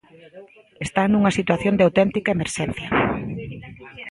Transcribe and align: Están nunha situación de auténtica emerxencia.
Están 0.85 1.07
nunha 1.11 1.35
situación 1.39 1.73
de 1.75 1.85
auténtica 1.87 2.33
emerxencia. 2.37 2.87